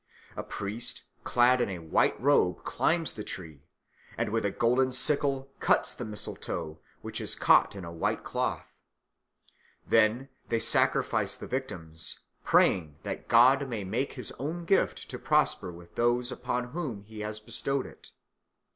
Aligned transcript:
A 0.35 0.41
priest 0.41 1.03
clad 1.23 1.61
in 1.61 1.69
a 1.69 1.77
white 1.77 2.19
robe 2.19 2.63
climbs 2.63 3.13
the 3.13 3.23
tree 3.23 3.67
and 4.17 4.29
with 4.29 4.43
a 4.45 4.49
golden 4.49 4.91
sickle 4.93 5.51
cuts 5.59 5.93
the 5.93 6.03
mistletoe, 6.05 6.79
which 7.03 7.21
is 7.21 7.35
caught 7.35 7.75
in 7.75 7.85
a 7.85 7.91
white 7.91 8.23
cloth. 8.23 8.65
Then 9.85 10.29
they 10.49 10.59
sacrifice 10.59 11.37
the 11.37 11.45
victims, 11.45 12.21
praying 12.43 12.97
that 13.03 13.27
God 13.27 13.69
may 13.69 13.83
make 13.83 14.13
his 14.13 14.31
own 14.39 14.65
gift 14.65 15.07
to 15.07 15.19
prosper 15.19 15.71
with 15.71 15.93
those 15.93 16.31
upon 16.31 16.71
whom 16.71 17.03
he 17.03 17.19
has 17.19 17.39
bestowed 17.39 17.85
it. 17.85 18.09